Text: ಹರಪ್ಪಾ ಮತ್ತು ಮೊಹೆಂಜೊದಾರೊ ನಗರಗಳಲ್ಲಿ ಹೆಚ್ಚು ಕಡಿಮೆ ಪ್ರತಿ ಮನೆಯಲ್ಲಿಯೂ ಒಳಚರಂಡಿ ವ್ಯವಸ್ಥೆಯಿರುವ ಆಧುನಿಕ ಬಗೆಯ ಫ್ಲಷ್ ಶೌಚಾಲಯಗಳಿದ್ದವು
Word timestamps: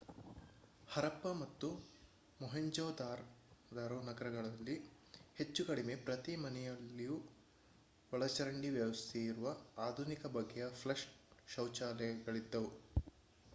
ಹರಪ್ಪಾ 0.87 1.31
ಮತ್ತು 1.41 1.67
ಮೊಹೆಂಜೊದಾರೊ 2.39 3.25
ನಗರಗಳಲ್ಲಿ 4.07 4.77
ಹೆಚ್ಚು 5.35 5.63
ಕಡಿಮೆ 5.65 5.95
ಪ್ರತಿ 6.01 6.35
ಮನೆಯಲ್ಲಿಯೂ 6.37 7.17
ಒಳಚರಂಡಿ 8.11 8.69
ವ್ಯವಸ್ಥೆಯಿರುವ 8.69 9.51
ಆಧುನಿಕ 9.79 10.25
ಬಗೆಯ 10.35 10.67
ಫ್ಲಷ್ 10.75 11.07
ಶೌಚಾಲಯಗಳಿದ್ದವು 11.47 12.71